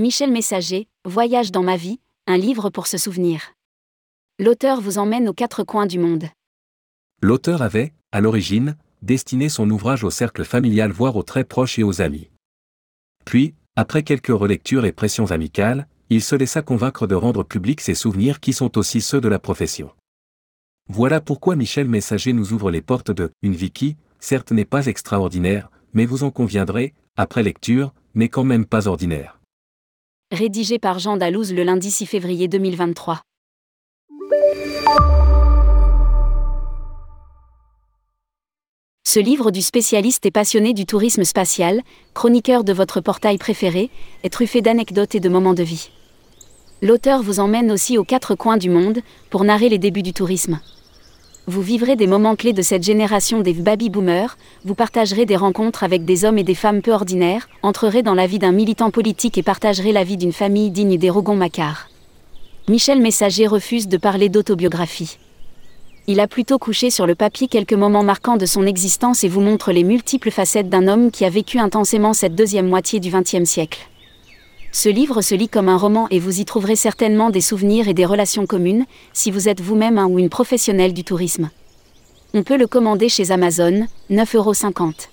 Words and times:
Michel 0.00 0.30
Messager, 0.30 0.86
Voyage 1.04 1.50
dans 1.50 1.64
ma 1.64 1.76
vie, 1.76 1.98
un 2.28 2.36
livre 2.36 2.70
pour 2.70 2.86
se 2.86 2.96
souvenir. 2.96 3.54
L'auteur 4.38 4.80
vous 4.80 4.96
emmène 4.96 5.28
aux 5.28 5.32
quatre 5.32 5.64
coins 5.64 5.86
du 5.86 5.98
monde. 5.98 6.26
L'auteur 7.20 7.62
avait, 7.62 7.92
à 8.12 8.20
l'origine, 8.20 8.76
destiné 9.02 9.48
son 9.48 9.68
ouvrage 9.68 10.04
au 10.04 10.10
cercle 10.10 10.44
familial 10.44 10.92
voire 10.92 11.16
aux 11.16 11.24
très 11.24 11.42
proches 11.42 11.80
et 11.80 11.82
aux 11.82 12.00
amis. 12.00 12.30
Puis, 13.24 13.56
après 13.74 14.04
quelques 14.04 14.28
relectures 14.28 14.84
et 14.84 14.92
pressions 14.92 15.32
amicales, 15.32 15.88
il 16.10 16.22
se 16.22 16.36
laissa 16.36 16.62
convaincre 16.62 17.08
de 17.08 17.16
rendre 17.16 17.42
publics 17.42 17.80
ses 17.80 17.96
souvenirs 17.96 18.38
qui 18.38 18.52
sont 18.52 18.78
aussi 18.78 19.00
ceux 19.00 19.20
de 19.20 19.26
la 19.26 19.40
profession. 19.40 19.90
Voilà 20.88 21.20
pourquoi 21.20 21.56
Michel 21.56 21.88
Messager 21.88 22.32
nous 22.32 22.52
ouvre 22.52 22.70
les 22.70 22.82
portes 22.82 23.10
de 23.10 23.32
Une 23.42 23.56
vie 23.56 23.72
qui, 23.72 23.96
certes 24.20 24.52
n'est 24.52 24.64
pas 24.64 24.86
extraordinaire, 24.86 25.72
mais 25.92 26.06
vous 26.06 26.22
en 26.22 26.30
conviendrez, 26.30 26.94
après 27.16 27.42
lecture, 27.42 27.92
n'est 28.14 28.28
quand 28.28 28.44
même 28.44 28.64
pas 28.64 28.86
ordinaire 28.86 29.37
rédigé 30.30 30.78
par 30.78 30.98
Jean 30.98 31.16
Dalouse 31.16 31.54
le 31.54 31.62
lundi 31.62 31.90
6 31.90 32.04
février 32.04 32.48
2023. 32.48 33.22
Ce 39.06 39.18
livre 39.18 39.50
du 39.50 39.62
spécialiste 39.62 40.26
et 40.26 40.30
passionné 40.30 40.74
du 40.74 40.84
tourisme 40.84 41.24
spatial, 41.24 41.80
chroniqueur 42.12 42.62
de 42.62 42.74
votre 42.74 43.00
portail 43.00 43.38
préféré, 43.38 43.88
est 44.22 44.28
truffé 44.28 44.60
d'anecdotes 44.60 45.14
et 45.14 45.20
de 45.20 45.30
moments 45.30 45.54
de 45.54 45.62
vie. 45.62 45.90
L'auteur 46.82 47.22
vous 47.22 47.40
emmène 47.40 47.72
aussi 47.72 47.96
aux 47.96 48.04
quatre 48.04 48.34
coins 48.34 48.58
du 48.58 48.68
monde 48.68 49.00
pour 49.30 49.44
narrer 49.44 49.70
les 49.70 49.78
débuts 49.78 50.02
du 50.02 50.12
tourisme 50.12 50.60
vous 51.48 51.62
vivrez 51.62 51.96
des 51.96 52.06
moments 52.06 52.36
clés 52.36 52.52
de 52.52 52.60
cette 52.60 52.82
génération 52.82 53.40
des 53.40 53.54
baby 53.54 53.88
boomers, 53.88 54.36
vous 54.66 54.74
partagerez 54.74 55.24
des 55.24 55.34
rencontres 55.34 55.82
avec 55.82 56.04
des 56.04 56.26
hommes 56.26 56.36
et 56.36 56.44
des 56.44 56.54
femmes 56.54 56.82
peu 56.82 56.92
ordinaires, 56.92 57.48
entrerez 57.62 58.02
dans 58.02 58.12
la 58.12 58.26
vie 58.26 58.38
d'un 58.38 58.52
militant 58.52 58.90
politique 58.90 59.38
et 59.38 59.42
partagerez 59.42 59.92
la 59.92 60.04
vie 60.04 60.18
d'une 60.18 60.34
famille 60.34 60.70
digne 60.70 60.98
des 60.98 61.08
Rougon-Macquart. 61.08 61.88
Michel 62.68 63.00
Messager 63.00 63.46
refuse 63.46 63.88
de 63.88 63.96
parler 63.96 64.28
d'autobiographie. 64.28 65.16
Il 66.06 66.20
a 66.20 66.26
plutôt 66.26 66.58
couché 66.58 66.90
sur 66.90 67.06
le 67.06 67.14
papier 67.14 67.48
quelques 67.48 67.72
moments 67.72 68.04
marquants 68.04 68.36
de 68.36 68.44
son 68.44 68.66
existence 68.66 69.24
et 69.24 69.28
vous 69.28 69.40
montre 69.40 69.72
les 69.72 69.84
multiples 69.84 70.30
facettes 70.30 70.68
d'un 70.68 70.86
homme 70.86 71.10
qui 71.10 71.24
a 71.24 71.30
vécu 71.30 71.58
intensément 71.58 72.12
cette 72.12 72.34
deuxième 72.34 72.68
moitié 72.68 73.00
du 73.00 73.10
XXe 73.10 73.44
siècle. 73.44 73.88
Ce 74.72 74.88
livre 74.88 75.22
se 75.22 75.34
lit 75.34 75.48
comme 75.48 75.68
un 75.68 75.76
roman 75.76 76.06
et 76.10 76.20
vous 76.20 76.40
y 76.40 76.44
trouverez 76.44 76.76
certainement 76.76 77.30
des 77.30 77.40
souvenirs 77.40 77.88
et 77.88 77.94
des 77.94 78.04
relations 78.04 78.46
communes, 78.46 78.84
si 79.12 79.30
vous 79.30 79.48
êtes 79.48 79.60
vous-même 79.60 79.98
un 79.98 80.06
ou 80.06 80.18
une 80.18 80.28
professionnelle 80.28 80.92
du 80.92 81.04
tourisme. 81.04 81.50
On 82.34 82.42
peut 82.42 82.58
le 82.58 82.66
commander 82.66 83.08
chez 83.08 83.30
Amazon, 83.30 83.86
9,50€. 84.10 85.08